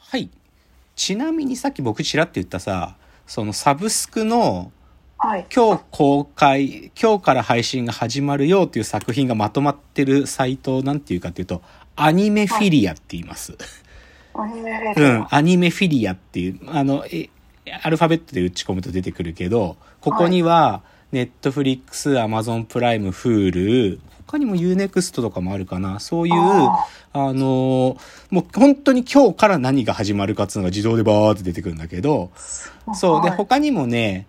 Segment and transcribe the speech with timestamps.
[0.00, 0.28] はい。
[0.96, 4.72] ちなみにさっき僕ちらって言ったさ、そのサブスクの
[5.22, 5.46] はい。
[5.54, 11.60] 今日公開、今日から配信が始まるよっていう作品がまとまってるサイトなんていうかっていうと、
[11.94, 13.54] アニメフィリアって言います。
[14.32, 17.28] アニメレうん、アニメフィリアっていう、あの、え、
[17.82, 20.82] アルファベットで打ち込むと出てくるけど、ここには、
[21.12, 25.98] ネットフリックス、アマゾンプライム、 Hulu、他にも U-NEXT とかもあるかな。
[25.98, 27.98] そういう、ああのー
[28.30, 32.30] もう本当に今日から何が始まるかっていうのが自動でバーって出てくるんだけど、
[32.94, 33.22] そう。
[33.22, 34.26] で、はい他にもね、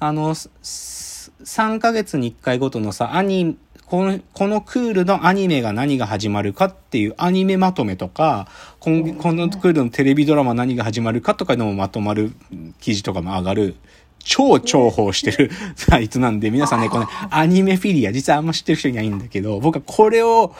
[0.00, 8.48] あの、すす3ヶ月に1回ごとのさ、アニ、この、このクールのアニメが何が始まるかっていうアニメまとめとか、
[8.80, 12.32] このこのクールのテレビドラマ何が始まるかとかのもまとまる
[12.80, 13.76] 記事とかも上がる、
[14.24, 20.54] 超重宝してるサイトなんで、皆さんね、このアニメフィリア、実はあんま知ってる人いないんだけど、僕はこれを、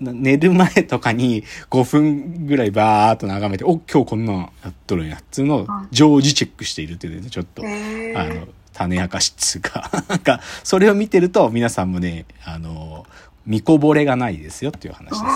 [0.00, 13.06] な寝る前とかに5分ぐらいバーっと眺めて、お、今日こんなんやっとるんやっつうのを常時チェックしているっていうね、ちょっと、あの、種明かしっつうか、 なんか、それを見てると皆さんもね、あの、
[13.46, 15.26] 見こぼれがないですよっていう話ですね。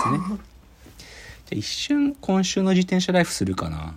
[1.47, 3.95] じゃあ一瞬今週の自転車ライフするかな。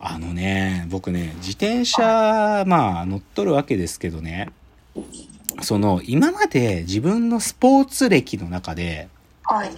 [0.00, 4.50] あのね、僕ね、自転車、まあ乗っとるわけですけどね、
[5.62, 9.08] その、今まで自分のスポーツ歴の中で、
[9.42, 9.70] はい。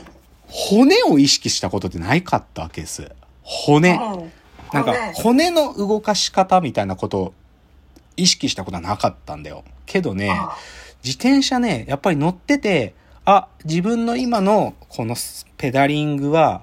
[0.47, 3.13] 骨を意識したことってないかったわけです。
[3.43, 3.91] 骨。
[3.91, 4.33] うん
[4.73, 7.35] なんか骨骨の動かし方みたいなことを
[8.17, 9.65] 意識したことはなかったんだよ。
[9.87, 10.57] けどね、あ
[11.03, 15.17] 自転車ね、やっぱり乗ってて、あ、自分の今のこの
[15.57, 16.63] ペダリングは、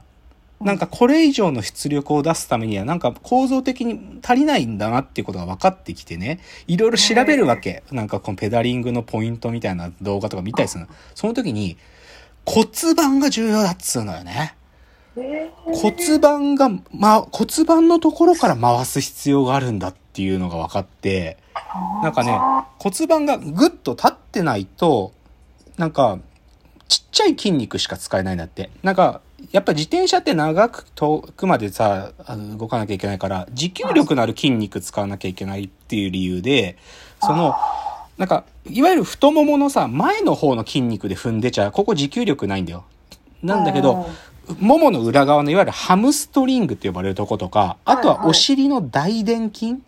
[0.60, 7.84] なんかこれ以上の出力を出すためには、なんか構造的に足りないんだなっていうことが分かってきてね、いろいろ調べるわけ。
[7.92, 10.90] なんかこのペダリングのポイントみたいな動画とか見たりするの。
[11.14, 11.78] その時に
[12.46, 14.56] 骨盤が重要だっつうのよね。
[15.16, 21.38] えー骨盤が、ま、骨盤のところから回す必要があるんだっていうのが分かって、
[22.02, 22.40] なんかね、
[22.80, 25.12] 骨盤がぐっと立ってないと、
[25.78, 26.20] なんか、
[26.88, 28.70] ちっちゃい筋肉しか使えないんだって。
[28.82, 29.22] なんか、
[29.52, 36.78] やっぱ自転車って長く遠くまでさ、あの動かなきゃいけないから、持久力のある筋肉使わなきゃいけないっていう理由で、
[37.22, 37.56] その、
[38.18, 42.84] なんか、いわゆる太もものさ、前の方の筋肉で踏んでちゃ、ここ持久力ないんだよ。
[43.44, 44.10] なんだけど、
[44.60, 49.82] ももの裏側のいわゆるハムストリングって呼ばれるとことか、あとはお尻の大臀筋、うん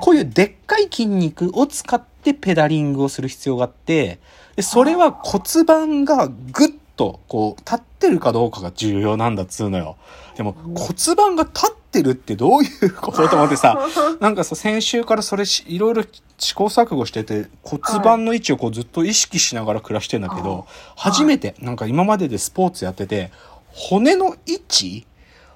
[0.00, 4.20] こういうでっかい筋肉を使ってペダリングをする必要があって、
[4.54, 9.96] でそれは骨盤がぐっとこう立ってるかどうかが重要なんだっつうのよ。
[10.36, 13.78] でも骨盤が立ってるってどういうことと思ってさ、
[14.20, 16.04] なんかさ、先週からそれしいろいろ
[16.38, 20.66] 試行錯誤してて、骨盤の位置をこうずっと意識しながら暮らしてんだけど、
[20.96, 23.30] 初めて、なんか今まででスポーツやってて、
[23.72, 25.06] 骨の位置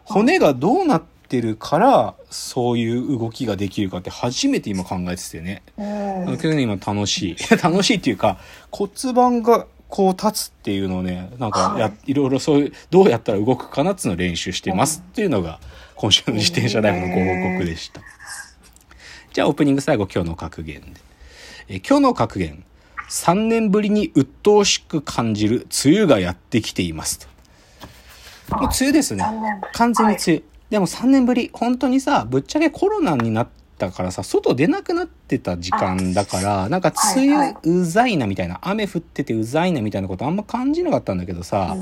[0.05, 5.63] 骨がどうなってるから、そういう動きができるかって初めて今考えててね。
[5.77, 7.37] うんけどね、今楽しい。
[7.63, 8.39] 楽しいっていうか、
[8.71, 15.61] 骨盤がこう立つっていうのをね、なんかや、いろいろそういう、どうやったら動くかなっていうのを練習してますっていうのが、
[15.95, 18.01] 今週の自転車ライブのご報告でした。
[19.33, 21.01] じゃあオープニング最後今日の格言で。
[21.69, 22.65] え今日の格言。
[23.09, 27.21] 3年ぶりに鬱陶しく感じる梅雨がやってきています
[28.49, 28.57] と。
[28.57, 29.25] もう梅雨ですね。
[29.73, 30.43] 完全に梅雨。
[30.71, 33.49] でも3年ぶり、本当にさ、ぶっちゃけコロナになっ
[33.79, 41.77] たからさ、外出なくなってた時間だから、なんか梅はい雨うざいなみたいな、雨降っててうざいなみたいなことあんま感じなかったんだけどさ、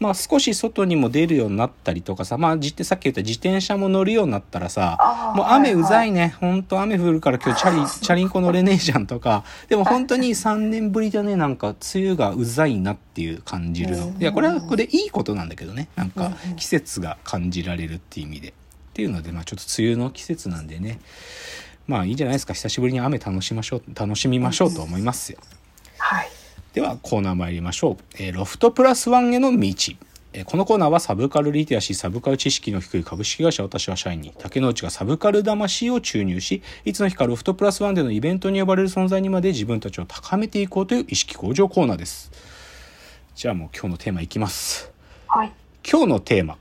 [0.00, 14.14] まあ少し外にも出るようになったりとかさ、まあさっき言った自転車も乗るようになったらさもう雨うざいはね、本当雨降るから今日チャリ、チャリンコ乗れねえじゃんとか、でも本当に3年ぶりだね、なんか梅雨がうざいなっていう感じるの。
[14.18, 18.54] いや、これはこれでいいことなんだけどね、なんか季節が感じられるっていう意味で。
[18.98, 20.98] っていうので、まあちょっと梅雨の季節なんでね、
[21.86, 25.38] まあいいんじゃないですか、久しぶりに雨楽しましょう、楽しみましょうと思いますよ。
[25.98, 26.28] はい。
[26.74, 27.96] ではコーナー参りましょう。
[28.18, 29.68] えーロフトプラスワンへの道。
[30.32, 42.32] えーこのコーナーはサブカルリテラシー、サブカル知識の低い株式会社私は社員に、竹之内がサブカル魂を注入し、いつの日かロフトプラスワンでのイベントに呼ばれる存在にまで自分たちを高めていこうという意識向上コーナーです。
[43.36, 44.90] じゃあもう今日のテーマいきます。
[45.28, 45.52] はい。
[45.88, 46.58] 今日のテーマ。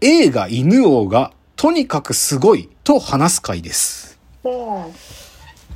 [0.00, 4.20] 映画犬王がとにかくすごいと話す回です。
[4.44, 4.52] うん。
[4.52, 4.92] も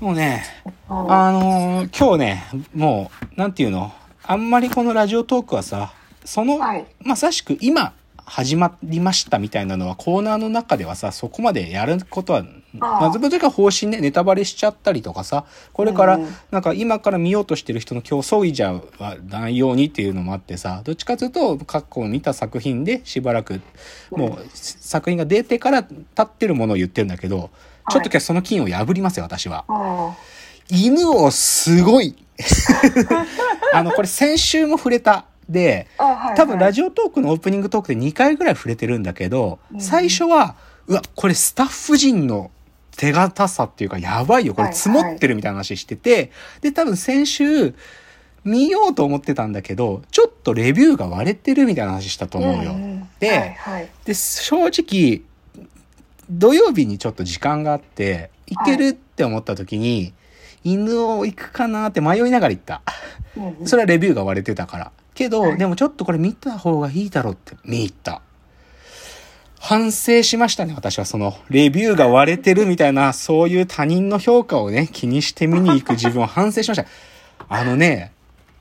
[0.00, 0.44] うね、
[0.88, 3.92] うんあのー今日ね、もう、なんていうの？
[4.22, 5.92] あんまりこのラジオトークはさ、
[6.24, 18.80] その、はいまさしく今始まりましたみたいなのはコーナーの中ではさ、そこまでやることは、まずぶというか方針ね、ネタバレしちゃったりとかさ、これからうん、なんか今から見ようとしてる人の競争いじゃ
[19.28, 23.60] ないようにっていうのもあってさ、どっちかというと過去見た作品でしばらく、
[24.10, 27.50] もう作品が出てから立ってるものを言ってるんだけど、
[27.90, 29.64] ちょっと今日その金を破りますよ、私は。
[29.68, 30.16] あ。
[30.70, 32.16] 犬をすごい。
[33.74, 35.26] あの、これ先週も触れた。
[35.48, 35.88] で。
[36.36, 40.56] 多分ラジジオトークのオープニングトークで2回ぐらい触れてるんだけど、うん最初は、
[40.86, 42.50] うわ、これスタッフ陣の
[42.96, 46.30] 手堅さっていうか、やばいよ、これ積もってるみたいな話してて、
[46.60, 47.74] で、多分先週、
[48.44, 52.74] 見ようと思ってたんだけど、ちょっとレビューが割れてるみたいな話したと思うよ。
[53.20, 53.56] で。
[54.04, 55.22] で、正直、
[56.28, 60.12] 土曜日にちょっと時間があって、行けるって思った時に、
[60.64, 62.82] 犬を行くかなって迷いながら行った。
[63.36, 64.92] うんそれはレビューが割れてたから。
[65.14, 68.22] けど、はいでもちょっとこれ見た方がいいだろうって見に行った。
[69.64, 71.04] 反省しましたね、私は。
[71.04, 76.86] その、レビューが割れてるみたいな、 そういう他人の評価をね、気にして見に行く自分を反省しました。
[77.48, 78.10] あのね、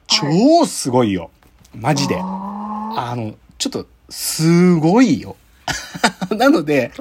[0.06, 1.32] 超すごいよ。
[1.74, 2.18] マジで。
[2.22, 5.36] ああの、ちょっと、すごいよ。
[6.36, 6.92] なので、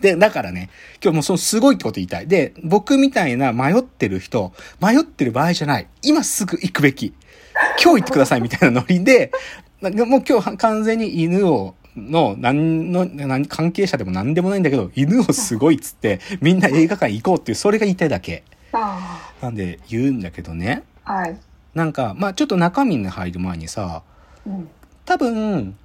[0.00, 0.70] で、だからね、
[1.02, 2.26] 今日もうそのすごいってこと言いたい。
[2.26, 5.86] で、僕みたいな迷ってる人、迷ってる場合じゃない。
[6.02, 7.14] 今すぐ行くべき。
[7.82, 9.30] 今日行ってくださいみたいなノリで、
[9.80, 18.42] なんかもう今日完全に犬を、の、何の、何、関係者でも何でもないんだけど、犬をすごいっつって、みんな映画館行こうっていう、それが言いたいだけ。
[18.72, 20.82] あなんで言うんだけどね。
[21.04, 21.36] はい。
[21.74, 24.02] なんか、まあちょっと中身に入る前にさ、
[24.46, 24.68] うん。
[25.04, 25.76] 多分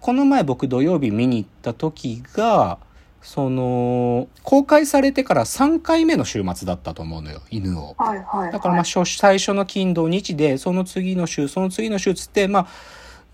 [0.00, 2.78] この前僕土曜日見に行った時が
[3.22, 7.94] その公開されてから3回目の週末だったと思うのよ犬を。
[7.96, 8.52] はい、はい。
[8.52, 12.66] だからまあ初最初の金土日でその次の週その次の週つってまあ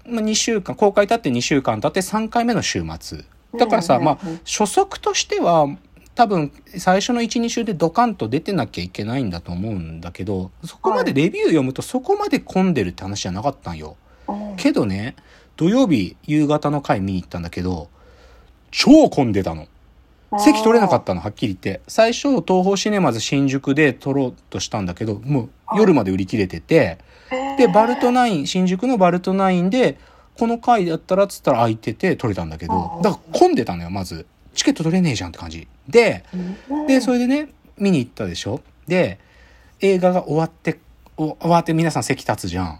[0.06, 3.24] まあ2週間公開経って2週間経って3回目の週末
[3.58, 5.66] だからさ、まあ初速としては
[6.14, 13.96] 多分最初の12週でドカンと出てなきゃいけないんだと思うんだけどそこまでレビュー読むとそこまで混んでるって話じゃなかったんよ。
[14.28, 15.16] うんけどね、
[15.56, 17.88] 土曜日夕方の回見に行ったんだけど、
[18.70, 19.66] 超混んでたの。
[20.38, 21.82] 席取れなかったの、はっきり言って。
[21.88, 26.98] 最初、東宝シネマズ新宿で撮ろうとしたんだけど、もう夜まで売り切れてて、
[27.58, 29.98] で、バルトナイン、新宿のバルトナインで、
[30.38, 34.26] この回だったらっつったら空いてて撮れたんだけどあ、だから混んでたのよ、まず。
[34.54, 35.66] チケット取れねえじゃんって感じ。
[35.88, 36.24] で、
[36.86, 39.18] で、それでね、見に行ったでしょで、
[39.80, 40.78] 映画が終わって、
[41.16, 42.66] お終わって皆さん席立つじゃん。
[42.66, 42.78] はい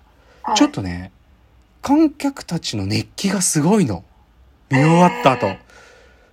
[0.55, 1.13] ちょっとね、
[1.83, 4.05] 観客たちの熱気がすごいの。
[4.71, 5.57] 見終わった後。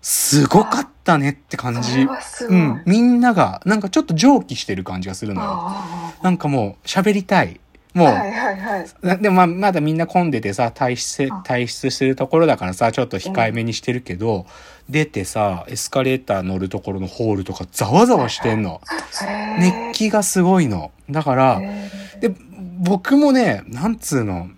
[0.02, 2.08] すごかったねって感じ。
[2.48, 2.84] うん。
[2.86, 5.50] みんなが、なんかちょっと蒸気してる感じがするのよ。
[5.52, 7.60] あなんかもう、喋りたい。
[7.94, 8.86] もう、あはい、はい、はい。
[9.02, 14.46] なでもまあまだみんな混んでてさ、退出あ、退出してるところだからさ、ちょっと控えめにしてるけど、
[14.90, 18.82] 出てさ、エスカレーター乗るところのホールとかざわざわしてんの。
[19.60, 20.92] 熱気がすごいの。
[21.10, 21.60] だから、
[22.20, 22.32] で、
[22.80, 24.50] 僕もね、なんつうの、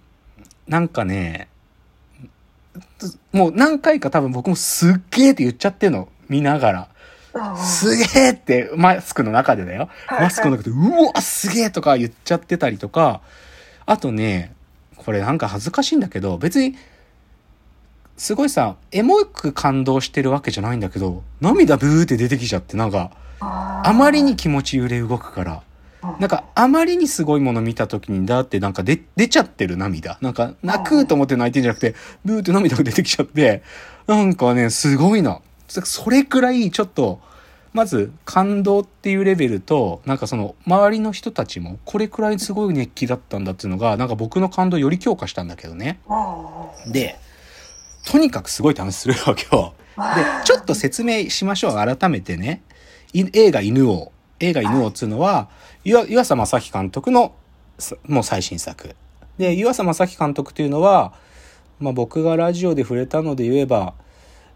[0.69, 1.49] なんかね、
[3.31, 6.09] もう何回か多分僕もすっげーって言っちゃってんの。
[6.29, 6.87] 見ながら。
[7.57, 9.89] すげーって、マスクの中でだよ。
[10.05, 13.21] はいマスクの中で、うわ、すげーとか言っちゃってたりとか、
[13.87, 14.53] あとね、
[14.95, 16.75] これなんか恥ずかしいんだけど、別に、
[18.15, 25.63] すごいさ、エモく感動してるわけじゃないんだけど、涙ブーって出てきちゃって、なんか、ああまりに気持ち揺れ動くから、
[26.01, 30.17] なんか、あまりにすごいもの見た時に、だってなんか出、出ちゃってる涙。
[30.21, 33.63] なんか、泣くと思って泣いてんじゃなくて、ブーって涙が出てきちゃって、
[34.07, 35.41] なんかね、すごいな。
[35.67, 37.19] それくらい、ちょっと、
[37.73, 45.99] まず、感動っていうレベルと、なんかその、周りの人たちも、これくらいすごい熱気だったんだっていうのが、なんか僕の感動をより強化したんだけどね。
[46.07, 47.17] あで、
[48.07, 49.73] とにかくすごい楽しするわけよ。
[49.97, 50.03] で、
[50.45, 51.73] ちょっと説明しましょう。
[51.73, 52.63] 改めてね。
[53.13, 54.11] い映画犬王。
[54.39, 55.49] 映画犬王っつうのは、
[55.83, 57.33] 岩岩佐正樹監督の、
[57.77, 58.95] さもう最新作。
[59.37, 61.13] で、岩佐正樹監督というのは、
[61.79, 63.93] まあ僕がラジオで触れたので言えば、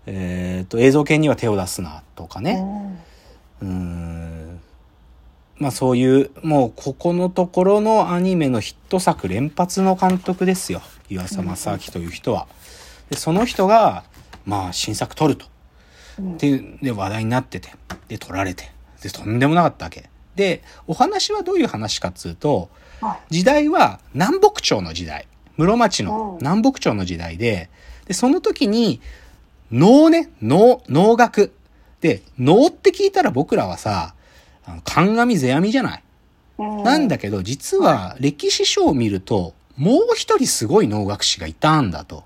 [0.06, 2.62] えっ、と、映像系には手を出すな、とかあね。
[3.62, 4.60] うーん。
[5.58, 10.82] まあそういう、もうここのところのアニメのヒット作連発の監督ですよ。
[11.10, 12.48] 岩佐正明という人は。
[13.10, 14.04] で、その人が、
[14.46, 15.46] まあ新作撮ると。
[15.46, 15.54] うん
[16.34, 17.72] っていう、で話題になってて。
[18.08, 18.72] で、撮られて。
[19.04, 20.10] で、とんでもなかったわけ。
[20.36, 22.70] で、お話はどういう話かっつうと、
[23.02, 25.28] はい時代は南北朝の時代。
[25.58, 27.70] 室町のうん南北朝の時代で、
[28.06, 29.02] で、その時に、
[29.72, 31.54] 能ね、能、能楽。
[32.02, 34.16] で、能って聞いたら僕らはさ、
[34.66, 36.04] あの神々世阿弥じゃない。
[36.58, 42.24] うんなんだけど、実は歴史書を見ると、もう一人すごい能楽師がいたんだと。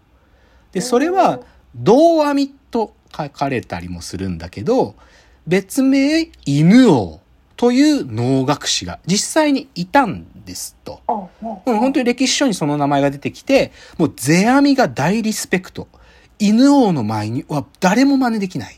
[0.74, 1.40] で、それは、
[1.76, 4.96] 胴阿弥と書かれたりもするんだけど、
[5.48, 7.22] 別名、犬王
[7.56, 11.02] という能楽師が実際にいたんですと。
[11.66, 15.88] 本当に歴史書にその名前が出てきて、もう世阿弥が大リスペクト。
[16.40, 18.78] 犬王の前には誰も真似できない。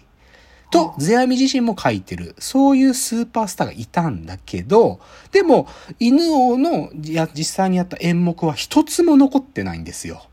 [0.72, 2.36] と、世阿弥自身も書いてる。
[2.40, 5.00] そういうスーパースターがいたんだけど、
[5.32, 5.68] でも、
[6.00, 10.24] 犬王の実際にやった演目は一つも残ってないんですよ。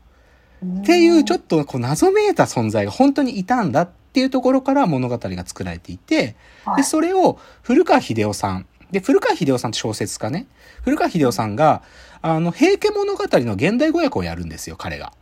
[0.63, 6.35] っていうちょっとこう謎めいた存在が本当にいたんだっていうところから物語が作られていて、
[6.75, 8.65] で、それを古川秀夫さん。
[8.89, 10.47] で、古川秀夫さんって小説家ね。
[10.83, 11.83] 古川秀夫さんが、
[12.23, 15.13] あの、平家物語の現代語訳をやるんですよ、彼が。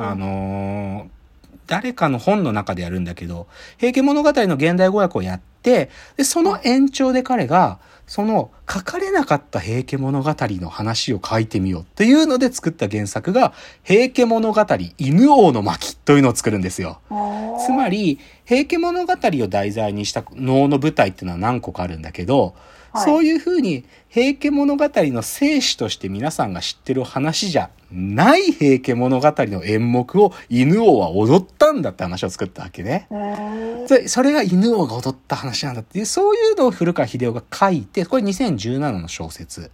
[0.00, 1.08] あのー
[1.66, 3.46] 誰かの本の中でやるんだけど、
[3.78, 5.90] 平家物語の現代語訳をやって、で、
[6.24, 13.52] その延長で彼が、その書かれなかった平家物語の話を書いてみようっていうので作った原作が、
[13.82, 14.66] 平家物語
[14.98, 17.00] 犬王の巻というのを作るんですよ。
[17.64, 22.54] つまり、平家物語を題材にした能の舞台っていうのは何個かあるんだけど、
[22.92, 33.06] はいそういうふうに平家物語の生死として皆さんが知ってる話じゃない平家物語の演目を犬王は踊ったんだって話を作ったわけね。
[33.88, 39.70] でそれが犬王が踊った話なんだっていう、そういうのを古川秀夫が書いて、これ2017の小説。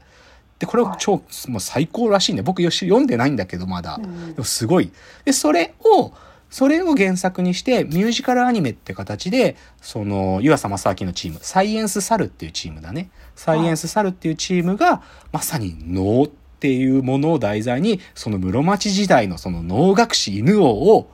[0.59, 2.43] で、これを超、もう最高らしいね。
[2.43, 4.01] 僕よし読んでないんだけど、まだ。
[4.03, 4.91] うんでもすごい。
[5.25, 6.13] で、それを、
[6.51, 13.11] それを原作にして、ミュージカルアニメって形で、その、湯浅正明のチーム、サイエンスサルっていうチームだね。
[13.37, 21.11] サイエンスサルっていうチームが、まさに能っていうものを題材に、その室町時代のその能楽師犬王を、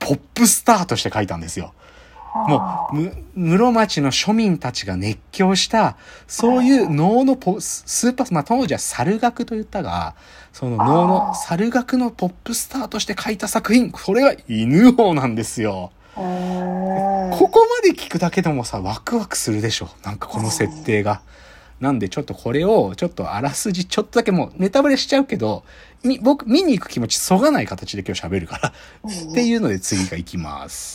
[0.00, 1.72] ポップスターとして書いたんですよ。
[2.34, 10.14] もう、む室町の庶民たちが熱狂した、そういう能のポススーパー、まあ当時は猿楽と言ったが、
[10.52, 15.92] その能の猿楽のポップスターとして書いた作品、それが犬王なんですよ。
[16.14, 16.20] こ
[17.48, 19.88] こまで聞くだけでもさ、ワクワクするでしょ。
[20.04, 21.22] なんかこの設定が。
[21.80, 25.64] なんでちょっとこれを、ちょっとあらすじ、ちょっとだけもうネタバレしちゃうけど、
[26.04, 28.72] み、僕、見に行く気持ちそがない形で今日喋るから。
[29.32, 30.92] っていうので次が行きます。